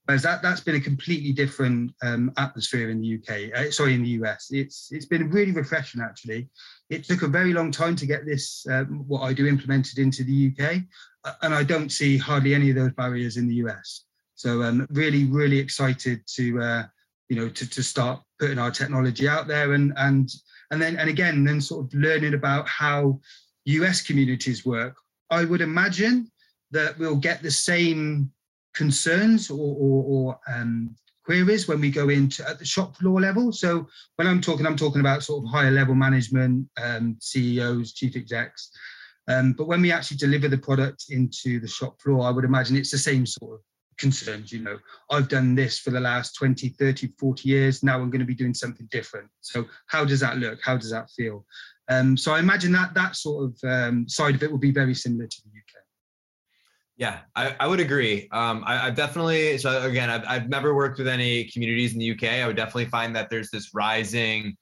Whereas 0.04 0.22
that 0.22 0.42
that's 0.42 0.60
been 0.60 0.74
a 0.74 0.80
completely 0.80 1.32
different 1.32 1.92
um, 2.02 2.32
atmosphere 2.36 2.90
in 2.90 3.00
the 3.00 3.18
UK. 3.18 3.56
Uh, 3.56 3.70
sorry, 3.70 3.94
in 3.94 4.02
the 4.02 4.10
US, 4.20 4.48
it's 4.50 4.88
it's 4.90 5.06
been 5.06 5.30
really 5.30 5.52
refreshing 5.52 6.00
actually. 6.00 6.48
It 6.90 7.04
took 7.04 7.22
a 7.22 7.28
very 7.28 7.52
long 7.52 7.70
time 7.70 7.94
to 7.96 8.06
get 8.06 8.26
this 8.26 8.66
um, 8.70 9.04
what 9.06 9.22
I 9.22 9.32
do 9.32 9.46
implemented 9.46 9.98
into 9.98 10.24
the 10.24 10.50
UK, 10.50 10.82
uh, 11.24 11.34
and 11.42 11.54
I 11.54 11.62
don't 11.62 11.90
see 11.90 12.18
hardly 12.18 12.54
any 12.54 12.70
of 12.70 12.76
those 12.76 12.92
barriers 12.92 13.36
in 13.36 13.46
the 13.46 13.54
US. 13.66 14.04
So 14.34 14.62
um, 14.62 14.86
really 14.90 15.24
really 15.24 15.58
excited 15.58 16.26
to 16.34 16.60
uh, 16.60 16.82
you 17.32 17.40
know, 17.40 17.48
to, 17.48 17.70
to 17.70 17.82
start 17.82 18.20
putting 18.38 18.58
our 18.58 18.70
technology 18.70 19.26
out 19.26 19.46
there 19.46 19.72
and 19.72 19.94
and 19.96 20.30
and 20.70 20.82
then 20.82 20.96
and 20.96 21.08
again 21.08 21.44
then 21.44 21.62
sort 21.62 21.86
of 21.86 21.94
learning 21.94 22.34
about 22.34 22.68
how 22.68 23.18
US 23.64 24.02
communities 24.02 24.66
work. 24.66 24.94
I 25.30 25.46
would 25.46 25.62
imagine 25.62 26.30
that 26.72 26.98
we'll 26.98 27.16
get 27.16 27.42
the 27.42 27.50
same 27.50 28.30
concerns 28.74 29.50
or, 29.50 29.76
or, 29.78 30.04
or 30.04 30.40
um, 30.52 30.94
queries 31.24 31.68
when 31.68 31.80
we 31.80 31.90
go 31.90 32.08
into 32.08 32.48
at 32.48 32.58
the 32.58 32.64
shop 32.64 32.96
floor 32.96 33.20
level. 33.20 33.52
So 33.52 33.86
when 34.16 34.26
I'm 34.26 34.40
talking, 34.40 34.66
I'm 34.66 34.76
talking 34.76 35.00
about 35.00 35.22
sort 35.22 35.44
of 35.44 35.50
higher 35.50 35.70
level 35.70 35.94
management, 35.94 36.68
um, 36.82 37.16
CEOs, 37.20 37.92
chief 37.92 38.16
execs. 38.16 38.70
Um, 39.28 39.52
but 39.52 39.68
when 39.68 39.80
we 39.80 39.92
actually 39.92 40.16
deliver 40.16 40.48
the 40.48 40.58
product 40.58 41.06
into 41.10 41.60
the 41.60 41.68
shop 41.68 42.00
floor, 42.00 42.26
I 42.26 42.30
would 42.30 42.44
imagine 42.44 42.76
it's 42.76 42.90
the 42.90 42.98
same 42.98 43.24
sort 43.24 43.54
of 43.54 43.60
concerns 43.98 44.50
you 44.50 44.60
know. 44.60 44.78
I've 45.10 45.28
done 45.28 45.54
this 45.54 45.78
for 45.78 45.90
the 45.90 46.00
last 46.00 46.34
20 46.34 46.70
30 46.70 47.12
40 47.18 47.48
years. 47.48 47.82
Now 47.82 48.00
i'm 48.00 48.10
going 48.10 48.20
to 48.20 48.26
be 48.26 48.34
doing 48.34 48.54
something 48.54 48.88
different. 48.90 49.28
So 49.40 49.66
how 49.86 50.04
does 50.04 50.20
that 50.20 50.38
look? 50.38 50.58
How 50.62 50.76
does 50.76 50.90
that 50.90 51.10
feel? 51.10 51.44
Um, 51.88 52.16
so 52.16 52.32
i 52.32 52.38
imagine 52.38 52.72
that 52.72 52.94
that 52.94 53.16
sort 53.16 53.44
of 53.44 53.70
um, 53.70 54.08
side 54.08 54.34
of 54.34 54.42
it 54.42 54.50
will 54.50 54.58
be 54.58 54.72
very 54.72 54.94
similar 54.94 55.26
to 55.26 55.42
the 55.44 55.50
uk 55.50 55.71
yeah 56.96 57.20
i, 57.34 57.54
I 57.58 57.66
would 57.66 57.80
agree 57.80 58.28
um, 58.32 58.64
I, 58.66 58.76
have 58.76 58.94
definitely 58.94 59.58
so 59.58 59.82
again 59.82 60.10
I've, 60.10 60.24
I've 60.26 60.48
never 60.48 60.74
worked 60.74 60.98
with 60.98 61.08
any 61.08 61.44
communities 61.44 61.92
in 61.92 61.98
the 61.98 62.10
uk 62.12 62.24
i 62.24 62.46
would 62.46 62.56
definitely 62.56 62.86
find 62.86 63.14
that 63.16 63.30
there's 63.30 63.50
this 63.50 63.74
rising 63.74 64.56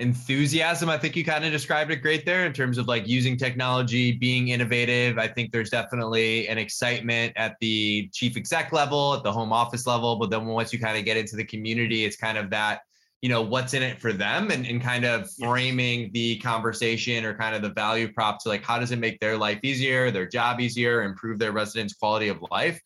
enthusiasm. 0.00 0.88
I 0.88 0.98
think 0.98 1.14
you 1.14 1.24
kind 1.24 1.44
of 1.44 1.52
described 1.52 1.90
it 1.90 1.96
great 1.96 2.24
there 2.24 2.46
in 2.46 2.52
terms 2.52 2.78
of 2.78 2.88
like 2.88 3.06
using 3.06 3.36
technology, 3.36 4.12
being 4.12 4.48
innovative. 4.48 5.18
I 5.18 5.28
think 5.28 5.52
there's 5.52 5.70
definitely 5.70 6.48
an 6.48 6.58
excitement 6.58 7.34
at 7.36 7.56
the 7.60 8.08
chief 8.12 8.36
exec 8.36 8.72
level, 8.72 9.14
at 9.14 9.22
the 9.22 9.30
home 9.30 9.52
office 9.52 9.86
level. 9.86 10.16
But 10.16 10.30
then 10.30 10.46
once 10.46 10.72
you 10.72 10.78
kind 10.78 10.98
of 10.98 11.04
get 11.04 11.18
into 11.18 11.36
the 11.36 11.44
community, 11.44 12.04
it's 12.04 12.16
kind 12.16 12.38
of 12.38 12.50
that, 12.50 12.80
you 13.22 13.28
know, 13.28 13.42
what's 13.42 13.74
in 13.74 13.82
it 13.82 14.00
for 14.00 14.12
them 14.12 14.50
and, 14.50 14.66
and 14.66 14.80
kind 14.80 15.04
of 15.04 15.30
framing 15.32 16.10
the 16.12 16.38
conversation 16.38 17.24
or 17.24 17.36
kind 17.36 17.54
of 17.54 17.60
the 17.60 17.68
value 17.70 18.10
prop 18.12 18.42
to 18.42 18.48
like, 18.48 18.64
how 18.64 18.78
does 18.78 18.92
it 18.92 18.98
make 18.98 19.20
their 19.20 19.36
life 19.36 19.60
easier, 19.62 20.10
their 20.10 20.26
job 20.26 20.60
easier, 20.60 21.02
improve 21.02 21.38
their 21.38 21.52
residents' 21.52 21.92
quality 21.92 22.28
of 22.28 22.42
life. 22.50 22.80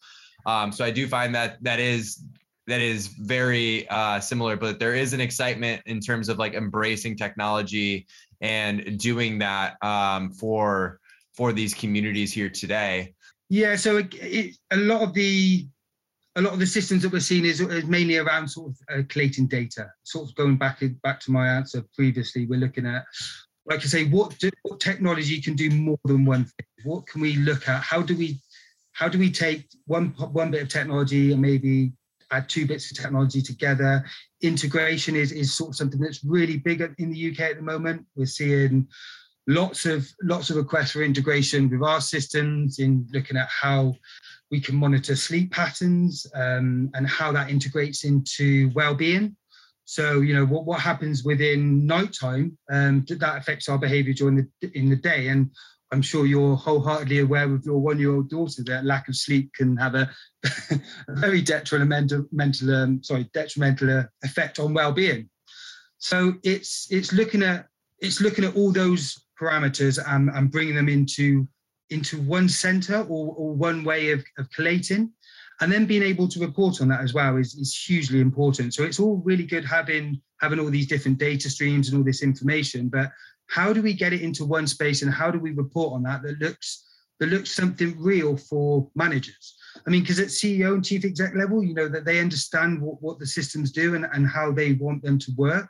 Um, 0.47 0.73
so 0.73 0.85
I 0.85 0.91
do 0.91 1.07
find 1.07 1.35
that 1.35 1.63
that 1.63 1.79
is 1.81 2.23
that 2.67 2.81
is 2.81 3.09
very 3.09 3.87
uh, 3.89 4.21
similar, 4.21 4.57
but 4.57 4.79
there 4.79 4.95
is 4.95 5.13
an 5.13 5.21
excitement 5.21 5.83
in 5.87 6.01
terms 6.01 6.29
of 6.29 6.39
like 6.39 6.55
embracing 6.55 7.17
technology 7.17 8.07
and 8.41 8.99
doing 8.99 9.39
that 9.39 9.77
um, 9.83 10.33
for 10.33 10.99
for 11.35 11.53
these 11.53 11.75
communities 11.75 12.33
here 12.33 12.49
today. 12.49 13.15
Yeah, 13.51 13.77
so 13.77 13.99
it, 13.99 14.15
it, 14.15 14.57
a 14.71 14.77
lot 14.77 15.03
of 15.03 15.13
the 15.13 15.67
a 16.37 16.43
lot 16.43 16.53
of 16.53 16.59
the 16.59 16.67
systems 16.67 17.03
that 17.03 17.13
we're 17.13 17.21
seeing 17.21 17.45
is, 17.45 17.61
is 17.61 17.85
mainly 17.85 18.19
around 18.19 18.49
sort 18.49 18.71
of 18.71 18.77
uh, 18.93 19.03
collating 19.09 19.47
data. 19.47 19.91
Sort 20.03 20.29
of 20.29 20.35
going 20.35 20.57
back 20.57 20.83
back 21.03 21.21
to 21.21 21.31
my 21.31 21.47
answer 21.47 21.85
previously, 21.95 22.47
we're 22.47 22.59
looking 22.59 22.87
at, 22.87 23.05
like 23.67 23.81
I 23.81 23.85
say, 23.85 24.05
what, 24.07 24.37
do, 24.39 24.51
what 24.63 24.81
technology 24.81 25.41
can 25.41 25.55
do 25.55 25.71
more 25.71 25.99
than 26.05 26.25
one 26.25 26.45
thing. 26.45 26.67
What 26.85 27.07
can 27.07 27.21
we 27.21 27.37
look 27.37 27.69
at? 27.69 27.83
How 27.83 28.03
do 28.03 28.17
we 28.17 28.41
how 28.93 29.09
do 29.09 29.19
we 29.19 29.31
take 29.31 29.67
one 29.87 30.09
one 30.09 30.51
bit 30.51 30.63
of 30.63 30.69
technology 30.69 31.33
and 31.33 31.43
maybe 31.43 31.93
add 32.31 32.49
two 32.49 32.67
bits 32.67 32.91
of 32.91 32.97
technology 32.97 33.41
together. 33.41 34.05
Integration 34.41 35.17
is, 35.17 35.33
is 35.33 35.57
sort 35.57 35.71
of 35.71 35.77
something 35.77 36.01
that's 36.01 36.25
really 36.25 36.59
big 36.59 36.81
in 36.99 37.11
the 37.11 37.31
UK 37.31 37.41
at 37.41 37.57
the 37.57 37.63
moment. 37.63 38.05
We're 38.17 38.27
seeing 38.27 38.89
lots 39.47 39.85
of 39.87 40.09
lots 40.23 40.51
of 40.51 40.57
requests 40.57 40.93
for 40.93 41.03
integration 41.03 41.69
with 41.69 41.83
our 41.83 42.01
systems 42.01 42.79
in 42.79 43.07
looking 43.13 43.37
at 43.37 43.49
how 43.49 43.95
we 44.55 44.61
can 44.61 44.77
monitor 44.77 45.17
sleep 45.17 45.51
patterns 45.51 46.25
um, 46.37 46.89
and 46.95 47.09
how 47.09 47.33
that 47.33 47.51
integrates 47.51 48.05
into 48.05 48.71
well-being. 48.73 49.37
So 49.85 50.21
you 50.21 50.33
know 50.33 50.47
what 50.47 50.65
what 50.65 50.79
happens 50.79 51.25
within 51.25 51.85
nighttime 51.87 52.57
um, 52.71 53.05
that 53.09 53.37
affects 53.37 53.69
our 53.69 53.79
behaviour 53.79 54.15
during 54.15 54.37
the 54.37 54.71
in 54.79 54.89
the 54.91 55.01
day, 55.11 55.27
and 55.27 55.51
I'm 55.91 56.03
sure 56.03 56.25
you're 56.25 56.55
wholeheartedly 56.55 57.19
aware 57.19 57.49
with 57.49 57.67
your 57.67 57.81
one-year-old 57.81 58.31
daughter 58.31 58.63
that 58.67 58.85
lack 58.85 59.09
of 59.09 59.17
sleep 59.17 59.53
can 59.55 59.77
have 59.77 59.97
a, 59.97 60.09
a 61.09 61.15
very 61.25 61.43
detrimental, 61.43 62.27
mental, 62.31 62.73
um, 62.73 63.03
sorry, 63.03 63.29
detrimental 63.35 64.05
effect 64.23 64.61
on 64.61 64.73
well-being. 64.73 65.29
So 65.99 66.35
it's 66.45 66.87
it's 66.91 67.13
looking 67.13 67.43
at 67.43 67.67
it's 67.99 68.21
looking 68.21 68.45
at 68.45 68.55
all 68.55 68.71
those 68.71 69.21
parameters 69.41 69.99
and, 70.07 70.31
and 70.31 70.53
bringing 70.53 70.77
them 70.77 70.89
into 70.89 71.49
into 71.91 72.21
one 72.21 72.49
center 72.49 73.01
or, 73.03 73.35
or 73.37 73.55
one 73.55 73.85
way 73.85 74.11
of, 74.11 74.25
of 74.39 74.51
collating. 74.51 75.13
And 75.61 75.71
then 75.71 75.87
being 75.87 76.03
able 76.03 76.27
to 76.29 76.41
report 76.41 76.81
on 76.81 76.89
that 76.89 77.01
as 77.01 77.15
well 77.15 77.37
is, 77.37 77.55
is 77.55 77.77
hugely 77.77 78.21
important. 78.21 78.75
So 78.75 78.83
it's 78.83 78.99
all 78.99 79.23
really 79.25 79.45
good 79.45 79.65
having 79.65 80.21
having 80.41 80.59
all 80.59 80.71
these 80.71 80.87
different 80.87 81.19
data 81.19 81.49
streams 81.49 81.89
and 81.89 81.97
all 81.97 82.05
this 82.05 82.23
information 82.23 82.89
but 82.89 83.11
how 83.47 83.73
do 83.73 83.83
we 83.83 83.93
get 83.93 84.13
it 84.13 84.23
into 84.23 84.45
one 84.45 84.67
space 84.67 85.03
and 85.03 85.13
how 85.13 85.31
do 85.31 85.39
we 85.39 85.53
report 85.53 85.93
on 85.93 86.03
that 86.03 86.23
that 86.23 86.39
looks 86.41 86.85
that 87.21 87.29
looks 87.29 87.55
something 87.55 87.95
real 87.99 88.37
for 88.37 88.89
managers? 88.95 89.57
I 89.87 89.91
mean 89.91 90.03
because 90.03 90.19
at 90.19 90.29
ceo 90.29 90.75
and 90.75 90.85
chief 90.85 91.05
exec 91.05 91.35
level 91.35 91.63
you 91.63 91.75
know 91.75 91.89
that 91.89 92.05
they 92.05 92.21
understand 92.21 92.81
what, 92.81 93.01
what 93.01 93.19
the 93.19 93.27
systems 93.27 93.71
do 93.71 93.95
and, 93.95 94.07
and 94.13 94.27
how 94.27 94.53
they 94.53 94.73
want 94.73 95.03
them 95.03 95.19
to 95.21 95.33
work. 95.37 95.69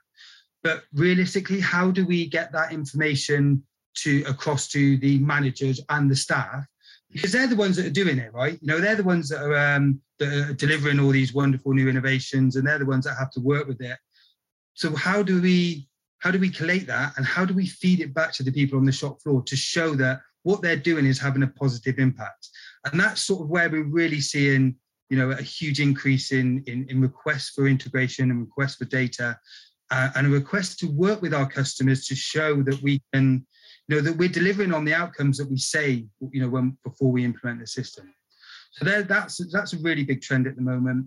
But 0.63 0.85
realistically 0.95 1.61
how 1.61 1.91
do 1.91 2.07
we 2.07 2.29
get 2.29 2.53
that 2.53 2.73
information 2.73 3.63
to 3.95 4.25
across 4.27 4.69
to 4.69 4.97
the 4.99 5.19
managers 5.19 5.81
and 5.89 6.11
the 6.11 6.17
staff 6.17 6.67
because 7.11 7.33
they're 7.33 7.47
the 7.47 7.57
ones 7.57 7.77
that 7.77 7.87
are 7.87 7.91
doing 7.91 8.19
it 8.19 8.33
right? 8.33 8.59
You 8.61 8.67
know 8.69 8.81
they're 8.81 8.97
the 8.97 9.05
ones 9.05 9.29
that 9.29 9.43
are 9.43 9.77
um, 9.77 10.01
that 10.19 10.33
are 10.33 10.53
delivering 10.55 11.01
all 11.01 11.11
these 11.11 11.35
wonderful 11.35 11.73
new 11.73 11.89
innovations 11.89 12.57
and 12.57 12.67
they're 12.67 12.79
the 12.79 12.87
ones 12.87 13.05
that 13.05 13.17
have 13.19 13.31
to 13.33 13.41
work 13.41 13.67
with 13.67 13.81
it. 13.81 13.99
So 14.75 14.95
how 14.95 15.23
do 15.23 15.41
we 15.41 15.89
how 16.19 16.31
do 16.31 16.39
we 16.39 16.51
collate 16.51 16.87
that 16.87 17.17
and 17.17 17.27
how 17.27 17.45
do 17.45 17.55
we 17.55 17.67
feed 17.67 18.01
it 18.01 18.15
back 18.15 18.33
to 18.35 18.43
the 18.43 18.53
people 18.53 18.79
on 18.79 18.85
the 18.85 18.93
shop 18.93 19.21
floor 19.21 19.43
to 19.43 19.57
show 19.57 19.95
that 19.97 20.21
what 20.43 20.63
they're 20.63 20.77
doing 20.77 21.07
is 21.07 21.19
having 21.19 21.43
a 21.43 21.49
positive 21.49 21.99
impact? 21.99 22.49
And 22.85 22.99
that's 22.99 23.23
sort 23.23 23.43
of 23.43 23.49
where 23.49 23.71
we're 23.71 23.85
really 23.85 24.21
seeing 24.21 24.77
you 25.11 25.19
know 25.19 25.31
a 25.31 25.43
huge 25.43 25.81
increase 25.81 26.33
in 26.33 26.65
in, 26.67 26.87
in 26.89 27.01
requests 27.01 27.51
for 27.51 27.69
integration 27.69 28.31
and 28.31 28.41
requests 28.41 28.77
for 28.77 28.87
data 28.87 29.39
uh, 29.91 30.09
and 30.17 30.27
a 30.27 30.31
request 30.31 30.79
to 30.81 30.87
work 30.87 31.23
with 31.23 31.35
our 31.35 31.49
customers 31.49 32.07
to 32.07 32.17
show 32.17 32.63
that 32.63 32.81
we 32.83 33.03
can 33.13 33.47
you 33.89 33.97
know 33.97 34.03
that 34.03 34.17
we're 34.17 34.29
delivering 34.29 34.73
on 34.73 34.85
the 34.85 34.95
outcomes 34.95 35.39
that 35.39 35.51
we 35.51 35.59
say 35.59 36.07
you 36.31 36.41
know 36.41 36.49
when 36.49 36.77
before 36.85 37.11
we 37.11 37.25
implement 37.25 37.61
the 37.61 37.67
system 37.67 38.13
so 38.73 38.85
there 38.85 39.03
that's 39.03 39.41
that's 39.53 39.73
a 39.73 39.79
really 39.79 40.05
big 40.05 40.23
trend 40.23 40.47
at 40.47 40.57
the 40.57 40.63
moment 40.63 41.07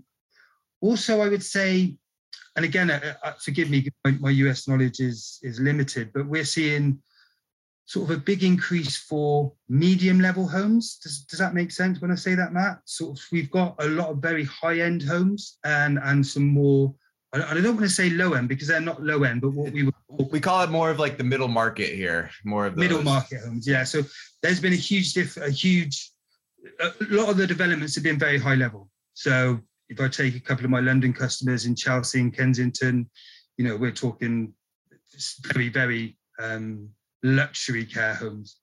also 0.81 1.21
i 1.21 1.27
would 1.27 1.43
say 1.43 1.95
and 2.57 2.65
again, 2.65 2.89
uh, 2.89 3.13
uh, 3.23 3.33
forgive 3.33 3.69
me, 3.69 3.87
my, 4.03 4.11
my, 4.19 4.29
US 4.31 4.67
knowledge 4.67 4.99
is 4.99 5.39
is 5.43 5.59
limited, 5.59 6.11
but 6.11 6.25
we're 6.25 6.43
seeing 6.43 6.99
sort 7.85 8.09
of 8.09 8.17
a 8.17 8.19
big 8.19 8.43
increase 8.43 8.97
for 8.97 9.53
medium 9.69 10.19
level 10.19 10.47
homes. 10.47 10.97
Does, 10.97 11.19
does 11.21 11.39
that 11.39 11.53
make 11.53 11.71
sense 11.71 12.01
when 12.01 12.11
I 12.11 12.15
say 12.15 12.33
that, 12.33 12.53
Matt? 12.53 12.79
Sort 12.85 13.17
of, 13.17 13.23
we've 13.31 13.51
got 13.51 13.75
a 13.79 13.87
lot 13.87 14.09
of 14.09 14.17
very 14.17 14.43
high 14.43 14.79
end 14.79 15.03
homes 15.03 15.59
and 15.63 15.99
and 16.03 16.25
some 16.25 16.47
more. 16.47 16.93
I, 17.43 17.51
I 17.51 17.53
don't 17.55 17.75
want 17.75 17.81
to 17.81 17.89
say 17.89 18.09
low 18.09 18.33
end 18.33 18.49
because 18.49 18.67
they're 18.67 18.81
not 18.81 19.01
low 19.01 19.23
end, 19.23 19.41
but 19.41 19.51
what 19.51 19.71
we 19.71 19.83
would, 19.83 19.95
we 20.31 20.39
call 20.39 20.63
it 20.63 20.69
more 20.69 20.89
of 20.89 20.99
like 20.99 21.17
the 21.17 21.23
middle 21.23 21.47
market 21.47 21.93
here, 21.93 22.29
more 22.43 22.65
of 22.65 22.75
those. 22.75 22.83
middle 22.83 23.03
market 23.03 23.41
homes. 23.43 23.67
Yeah. 23.67 23.83
So 23.83 24.03
there's 24.41 24.59
been 24.59 24.73
a 24.73 24.77
huge 24.77 25.13
diff, 25.13 25.37
a 25.37 25.49
huge, 25.49 26.11
a 26.79 26.91
lot 27.09 27.29
of 27.29 27.37
the 27.37 27.47
developments 27.47 27.95
have 27.95 28.03
been 28.03 28.19
very 28.19 28.37
high 28.37 28.55
level. 28.55 28.89
So 29.13 29.59
if 29.89 29.99
I 29.99 30.07
take 30.07 30.35
a 30.35 30.39
couple 30.39 30.65
of 30.65 30.71
my 30.71 30.79
London 30.79 31.13
customers 31.13 31.65
in 31.65 31.75
Chelsea 31.75 32.19
and 32.19 32.35
Kensington, 32.35 33.09
you 33.57 33.67
know, 33.67 33.75
we're 33.75 33.91
talking 33.91 34.53
very, 35.53 35.69
very 35.69 36.17
um, 36.39 36.89
luxury 37.23 37.85
care 37.85 38.13
homes. 38.13 38.57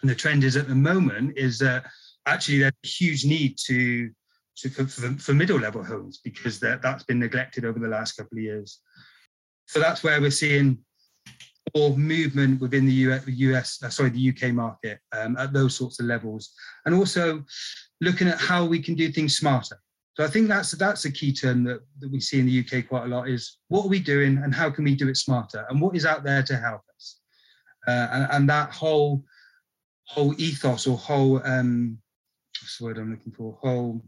And 0.00 0.10
the 0.10 0.14
trend 0.14 0.44
is 0.44 0.56
at 0.56 0.68
the 0.68 0.74
moment 0.74 1.36
is 1.36 1.58
that 1.58 1.86
actually 2.26 2.60
there's 2.60 2.72
a 2.84 2.88
huge 2.88 3.24
need 3.24 3.58
to, 3.66 4.10
to 4.56 4.68
for, 4.68 4.86
for, 4.86 5.32
middle 5.34 5.58
level 5.58 5.82
homes 5.82 6.20
because 6.22 6.60
that, 6.60 6.82
that's 6.82 7.04
been 7.04 7.18
neglected 7.18 7.64
over 7.64 7.78
the 7.78 7.88
last 7.88 8.12
couple 8.12 8.38
of 8.38 8.44
years. 8.44 8.80
So 9.66 9.80
that's 9.80 10.04
where 10.04 10.20
we're 10.20 10.30
seeing 10.30 10.78
more 11.76 11.96
movement 11.96 12.60
within 12.60 12.86
the 12.86 12.92
US, 12.92 13.26
US 13.26 13.82
uh, 13.82 13.88
sorry, 13.88 14.10
the 14.10 14.30
UK 14.30 14.52
market 14.52 14.98
um, 15.16 15.36
at 15.38 15.52
those 15.52 15.74
sorts 15.74 16.00
of 16.00 16.06
levels, 16.06 16.52
and 16.84 16.94
also 16.94 17.44
looking 18.00 18.28
at 18.28 18.38
how 18.38 18.64
we 18.64 18.80
can 18.80 18.94
do 18.94 19.10
things 19.10 19.36
smarter. 19.36 19.78
So 20.14 20.24
I 20.24 20.28
think 20.28 20.48
that's 20.48 20.72
that's 20.72 21.06
a 21.06 21.10
key 21.10 21.32
term 21.32 21.64
that, 21.64 21.80
that 22.00 22.10
we 22.10 22.20
see 22.20 22.38
in 22.38 22.46
the 22.46 22.60
UK 22.60 22.86
quite 22.88 23.04
a 23.04 23.08
lot 23.08 23.28
is 23.28 23.58
what 23.68 23.86
are 23.86 23.88
we 23.88 23.98
doing 23.98 24.38
and 24.38 24.54
how 24.54 24.68
can 24.68 24.84
we 24.84 24.94
do 24.94 25.08
it 25.08 25.16
smarter 25.16 25.64
and 25.70 25.80
what 25.80 25.96
is 25.96 26.04
out 26.04 26.22
there 26.22 26.42
to 26.42 26.56
help 26.56 26.82
us. 26.94 27.20
Uh, 27.88 28.08
and, 28.12 28.28
and, 28.30 28.48
that 28.48 28.70
whole 28.70 29.24
whole 30.04 30.34
ethos 30.38 30.86
or 30.86 30.96
whole 30.96 31.40
um, 31.44 31.98
what's 32.60 32.78
the 32.78 32.84
word 32.84 32.98
I'm 32.98 33.10
looking 33.10 33.32
for 33.32 33.58
whole 33.60 34.04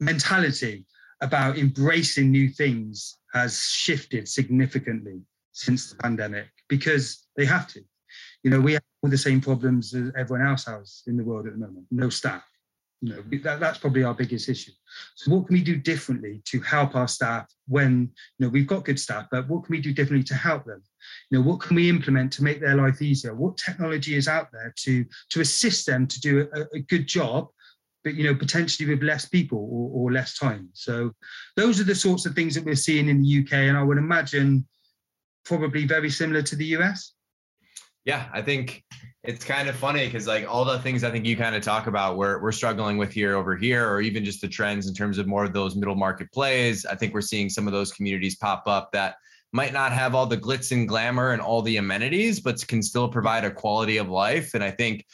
mentality 0.00 0.86
about 1.20 1.58
embracing 1.58 2.30
new 2.30 2.48
things 2.48 3.18
has 3.32 3.60
shifted 3.60 4.28
significantly 4.28 5.20
since 5.52 5.90
the 5.90 5.96
pandemic 5.96 6.48
because 6.68 7.26
they 7.36 7.44
have 7.44 7.68
to. 7.68 7.80
You 8.42 8.50
know, 8.50 8.60
we 8.60 8.72
have 8.72 8.82
all 9.02 9.10
the 9.10 9.18
same 9.18 9.40
problems 9.40 9.94
as 9.94 10.10
everyone 10.16 10.46
else 10.46 10.64
has 10.64 11.02
in 11.06 11.16
the 11.16 11.24
world 11.24 11.46
at 11.46 11.52
the 11.52 11.58
moment. 11.58 11.86
No 11.90 12.08
staff, 12.08 12.42
you 13.02 13.14
know, 13.14 13.22
that, 13.42 13.60
that's 13.60 13.78
probably 13.78 14.02
our 14.02 14.14
biggest 14.14 14.48
issue. 14.48 14.72
So 15.14 15.34
what 15.34 15.46
can 15.46 15.54
we 15.54 15.62
do 15.62 15.76
differently 15.76 16.42
to 16.46 16.60
help 16.60 16.94
our 16.94 17.08
staff 17.08 17.46
when, 17.66 18.10
you 18.38 18.46
know, 18.46 18.48
we've 18.48 18.66
got 18.66 18.84
good 18.84 19.00
staff, 19.00 19.26
but 19.30 19.48
what 19.48 19.64
can 19.64 19.72
we 19.72 19.80
do 19.80 19.92
differently 19.92 20.24
to 20.24 20.34
help 20.34 20.64
them? 20.64 20.82
You 21.30 21.38
know, 21.38 21.44
what 21.44 21.60
can 21.60 21.76
we 21.76 21.88
implement 21.88 22.32
to 22.34 22.44
make 22.44 22.60
their 22.60 22.76
life 22.76 23.00
easier? 23.00 23.34
What 23.34 23.56
technology 23.56 24.16
is 24.16 24.28
out 24.28 24.48
there 24.52 24.74
to, 24.80 25.04
to 25.30 25.40
assist 25.40 25.86
them 25.86 26.06
to 26.06 26.20
do 26.20 26.48
a, 26.54 26.76
a 26.76 26.80
good 26.80 27.06
job, 27.06 27.48
but, 28.04 28.14
you 28.14 28.24
know, 28.24 28.34
potentially 28.34 28.88
with 28.88 29.02
less 29.02 29.26
people 29.26 29.58
or, 29.58 29.90
or 30.08 30.12
less 30.12 30.38
time? 30.38 30.68
So 30.72 31.12
those 31.56 31.80
are 31.80 31.84
the 31.84 31.94
sorts 31.94 32.26
of 32.26 32.34
things 32.34 32.54
that 32.54 32.64
we're 32.64 32.74
seeing 32.74 33.08
in 33.08 33.22
the 33.22 33.40
UK. 33.40 33.52
And 33.52 33.76
I 33.76 33.82
would 33.82 33.98
imagine 33.98 34.66
probably 35.44 35.86
very 35.86 36.10
similar 36.10 36.42
to 36.42 36.56
the 36.56 36.66
US. 36.76 37.14
Yeah, 38.04 38.28
I 38.32 38.40
think 38.40 38.82
it's 39.22 39.44
kind 39.44 39.68
of 39.68 39.76
funny 39.76 40.06
because 40.06 40.26
like 40.26 40.48
all 40.48 40.64
the 40.64 40.78
things 40.78 41.04
I 41.04 41.10
think 41.10 41.26
you 41.26 41.36
kind 41.36 41.54
of 41.54 41.62
talk 41.62 41.86
about 41.86 42.16
we're 42.16 42.40
we're 42.40 42.52
struggling 42.52 42.96
with 42.96 43.12
here 43.12 43.36
over 43.36 43.56
here, 43.56 43.88
or 43.88 44.00
even 44.00 44.24
just 44.24 44.40
the 44.40 44.48
trends 44.48 44.88
in 44.88 44.94
terms 44.94 45.18
of 45.18 45.26
more 45.26 45.44
of 45.44 45.52
those 45.52 45.76
middle 45.76 45.94
market 45.94 46.32
plays. 46.32 46.86
I 46.86 46.94
think 46.94 47.12
we're 47.12 47.20
seeing 47.20 47.50
some 47.50 47.66
of 47.66 47.72
those 47.72 47.92
communities 47.92 48.36
pop 48.36 48.62
up 48.66 48.90
that 48.92 49.16
might 49.52 49.72
not 49.72 49.92
have 49.92 50.14
all 50.14 50.26
the 50.26 50.36
glitz 50.36 50.72
and 50.72 50.88
glamour 50.88 51.32
and 51.32 51.42
all 51.42 51.60
the 51.60 51.76
amenities, 51.76 52.40
but 52.40 52.66
can 52.68 52.82
still 52.82 53.08
provide 53.08 53.44
a 53.44 53.50
quality 53.50 53.98
of 53.98 54.08
life. 54.08 54.54
And 54.54 54.64
I 54.64 54.70
think 54.70 55.04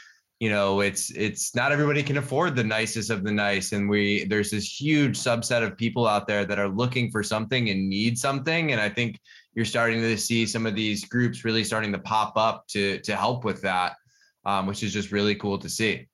you 0.40 0.50
know 0.50 0.80
it's 0.80 1.10
it's 1.12 1.54
not 1.54 1.72
everybody 1.72 2.02
can 2.02 2.18
afford 2.18 2.54
the 2.54 2.64
nicest 2.64 3.10
of 3.10 3.24
the 3.24 3.32
nice 3.32 3.72
and 3.72 3.88
we 3.88 4.24
there's 4.24 4.50
this 4.50 4.80
huge 4.80 5.18
subset 5.18 5.62
of 5.62 5.76
people 5.78 6.06
out 6.06 6.26
there 6.26 6.44
that 6.44 6.58
are 6.58 6.68
looking 6.68 7.10
for 7.10 7.22
something 7.22 7.70
and 7.70 7.88
need 7.88 8.18
something 8.18 8.72
and 8.72 8.80
i 8.80 8.88
think 8.88 9.18
you're 9.54 9.64
starting 9.64 10.00
to 10.02 10.18
see 10.18 10.44
some 10.44 10.66
of 10.66 10.74
these 10.74 11.06
groups 11.06 11.44
really 11.44 11.64
starting 11.64 11.90
to 11.90 11.98
pop 11.98 12.36
up 12.36 12.66
to 12.68 12.98
to 12.98 13.16
help 13.16 13.44
with 13.44 13.62
that 13.62 13.94
um, 14.46 14.66
which 14.66 14.82
is 14.82 14.92
just 14.92 15.12
really 15.12 15.34
cool 15.34 15.58
to 15.58 15.68
see. 15.68 16.06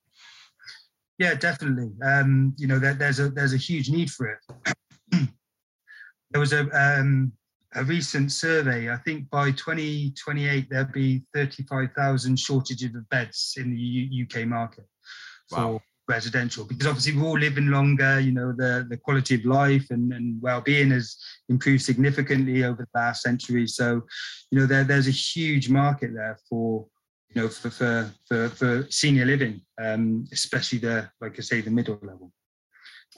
Yeah 1.19 1.35
definitely. 1.35 1.93
Um, 2.03 2.55
you 2.59 2.67
know 2.67 2.79
there, 2.79 2.95
there's 2.95 3.21
a 3.21 3.29
there's 3.29 3.53
a 3.53 3.59
huge 3.59 3.91
need 3.91 4.11
for 4.11 4.27
it. 4.31 4.75
There 6.33 6.41
was 6.41 6.55
a 6.55 6.63
um, 6.73 7.31
a 7.75 7.85
recent 7.85 8.33
survey, 8.33 8.91
I 8.91 8.97
think 8.97 9.31
by 9.31 9.51
2028 9.53 10.69
there'll 10.71 10.87
be 10.87 11.23
35,000 11.35 12.39
shortages 12.39 12.95
of 12.95 13.09
beds 13.09 13.55
in 13.57 13.71
the 13.71 13.79
U- 13.79 14.25
UK 14.25 14.47
market 14.47 14.85
for 15.49 15.57
wow. 15.57 15.81
residential 16.09 16.65
because 16.65 16.87
obviously 16.87 17.17
we're 17.17 17.27
all 17.27 17.39
living 17.39 17.69
longer. 17.69 18.21
You 18.21 18.33
know 18.33 18.53
the 18.53 18.87
the 18.89 18.97
quality 18.97 19.37
of 19.37 19.45
life 19.45 19.87
and, 19.91 20.13
and 20.13 20.41
well-being 20.43 20.91
has 20.91 21.17
improved 21.49 21.83
significantly 21.83 22.65
over 22.65 22.83
the 22.83 22.99
last 22.99 23.23
century. 23.23 23.67
So, 23.67 24.03
you 24.51 24.59
know 24.59 24.67
there 24.67 24.85
there's 24.85 25.09
a 25.09 25.13
huge 25.13 25.69
market 25.69 26.13
there 26.15 26.39
for 26.49 26.87
you 27.31 27.43
know 27.43 27.49
for 27.49 27.71
for 27.71 28.11
for, 28.27 28.49
for 28.51 28.87
senior 28.91 29.25
living, 29.25 29.63
um, 29.81 30.27
especially 30.33 30.79
the 30.79 31.11
like 31.21 31.39
I 31.39 31.43
say 31.43 31.61
the 31.61 31.71
middle 31.71 31.99
level 32.03 32.33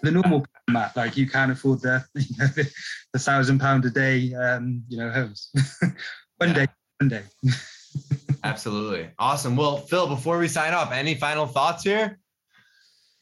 the 0.05 0.11
normal 0.11 0.47
mat, 0.71 0.93
like 0.97 1.17
you 1.17 1.29
can't 1.29 1.53
afford 1.53 1.83
the 1.83 2.05
you 2.15 2.37
know, 2.39 2.47
the, 2.47 2.71
the 3.13 3.19
thousand 3.19 3.59
pound 3.59 3.85
a 3.85 3.91
day, 3.91 4.33
um, 4.35 4.83
you 4.89 4.99
know, 4.99 5.11
homes. 5.11 5.51
one 6.39 6.51
yeah. 6.51 6.55
day, 6.55 6.67
one 7.01 7.09
day. 7.09 7.23
Absolutely, 8.45 9.09
awesome. 9.19 9.57
Well, 9.57 9.79
Phil, 9.79 10.07
before 10.07 10.39
we 10.39 10.49
sign 10.49 10.75
off, 10.75 10.93
any 10.93 11.15
final 11.15 11.47
thoughts 11.47 11.85
here? 11.85 12.19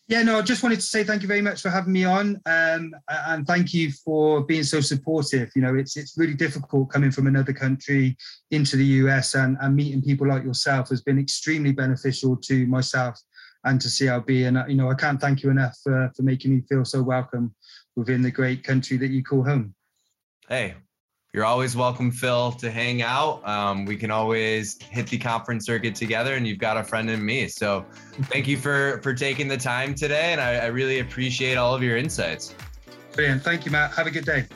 Yeah, 0.08 0.22
no, 0.24 0.38
I 0.38 0.42
just 0.42 0.62
wanted 0.62 0.76
to 0.76 0.86
say 0.86 1.04
thank 1.04 1.22
you 1.22 1.28
very 1.28 1.40
much 1.40 1.62
for 1.62 1.70
having 1.70 1.92
me 1.92 2.04
on, 2.04 2.40
um, 2.46 2.92
and 3.08 3.46
thank 3.46 3.72
you 3.72 3.92
for 4.04 4.42
being 4.42 4.64
so 4.64 4.80
supportive. 4.80 5.50
You 5.54 5.62
know, 5.62 5.74
it's 5.76 5.96
it's 5.96 6.18
really 6.18 6.34
difficult 6.34 6.90
coming 6.90 7.12
from 7.12 7.28
another 7.28 7.52
country 7.52 8.16
into 8.50 8.76
the 8.76 8.84
US, 8.84 9.34
and, 9.34 9.56
and 9.60 9.76
meeting 9.76 10.02
people 10.02 10.26
like 10.26 10.44
yourself 10.44 10.88
has 10.88 11.02
been 11.02 11.18
extremely 11.18 11.72
beneficial 11.72 12.36
to 12.36 12.66
myself 12.66 13.18
and 13.64 13.81
to 13.81 13.88
CLB. 13.88 14.47
And, 14.49 14.59
uh, 14.59 14.64
you 14.66 14.75
know, 14.75 14.90
I 14.90 14.95
can't 14.95 15.21
thank 15.21 15.42
you 15.42 15.50
enough 15.50 15.78
for, 15.83 16.11
for 16.16 16.23
making 16.23 16.54
me 16.54 16.62
feel 16.69 16.85
so 16.85 17.02
welcome 17.02 17.54
within 17.97 18.23
the 18.23 18.31
great 18.31 18.64
country 18.64 18.97
that 18.99 19.09
you 19.09 19.23
call 19.23 19.45
home. 19.45 19.75
Hey, 20.49 20.75
you're 21.33 21.47
always 21.47 21.75
welcome, 21.75 22.11
Phil, 22.11 22.52
to 22.52 22.71
hang 22.71 23.00
out. 23.00 23.47
Um, 23.49 23.87
we 23.87 23.97
can 23.97 24.11
always 24.11 24.81
hit 24.83 25.07
the 25.07 25.16
conference 25.16 25.64
circuit 25.64 25.95
together, 25.95 26.35
and 26.35 26.47
you've 26.47 26.59
got 26.59 26.76
a 26.76 26.85
friend 26.85 27.09
in 27.09 27.25
me. 27.25 27.49
So, 27.49 27.87
thank 28.25 28.47
you 28.47 28.59
for 28.59 29.00
for 29.02 29.14
taking 29.14 29.49
the 29.49 29.57
time 29.57 29.95
today, 29.95 30.33
and 30.33 30.40
I, 30.42 30.57
I 30.57 30.66
really 30.66 30.99
appreciate 30.99 31.57
all 31.57 31.75
of 31.75 31.83
your 31.83 31.97
insights. 31.97 32.54
Brilliant. 33.12 33.42
Thank 33.42 33.64
you, 33.64 33.71
Matt. 33.71 33.92
Have 33.95 34.07
a 34.07 34.11
good 34.11 34.26
day. 34.26 34.47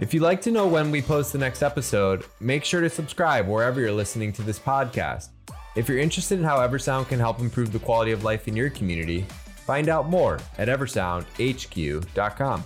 If 0.00 0.12
you'd 0.12 0.22
like 0.22 0.40
to 0.42 0.50
know 0.50 0.66
when 0.66 0.90
we 0.90 1.02
post 1.02 1.32
the 1.32 1.38
next 1.38 1.62
episode, 1.62 2.24
make 2.40 2.64
sure 2.64 2.80
to 2.80 2.90
subscribe 2.90 3.46
wherever 3.46 3.80
you're 3.80 3.92
listening 3.92 4.32
to 4.32 4.42
this 4.42 4.58
podcast. 4.58 5.28
If 5.76 5.88
you're 5.88 5.98
interested 5.98 6.38
in 6.38 6.44
how 6.44 6.58
Eversound 6.58 7.08
can 7.08 7.18
help 7.18 7.40
improve 7.40 7.72
the 7.72 7.80
quality 7.80 8.12
of 8.12 8.22
life 8.22 8.46
in 8.46 8.54
your 8.54 8.70
community, 8.70 9.26
find 9.66 9.88
out 9.88 10.08
more 10.08 10.38
at 10.58 10.68
eversoundhq.com. 10.68 12.64